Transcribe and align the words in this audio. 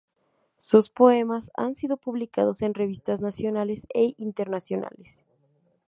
Sus 0.57 0.89
poemas 0.89 1.51
han 1.55 1.75
sido 1.75 1.95
publicados 1.95 2.63
en 2.63 2.73
revistas 2.73 3.21
nacionales 3.21 3.85
e 3.93 4.15
internacionales. 4.17 5.21